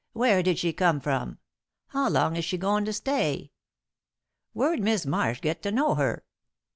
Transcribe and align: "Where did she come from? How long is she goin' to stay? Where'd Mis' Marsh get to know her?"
"Where 0.13 0.41
did 0.41 0.57
she 0.57 0.73
come 0.73 0.99
from? 0.99 1.37
How 1.89 2.09
long 2.09 2.35
is 2.35 2.43
she 2.43 2.57
goin' 2.57 2.85
to 2.85 2.91
stay? 2.93 3.51
Where'd 4.51 4.79
Mis' 4.79 5.05
Marsh 5.05 5.41
get 5.41 5.61
to 5.61 5.71
know 5.71 5.93
her?" 5.93 6.23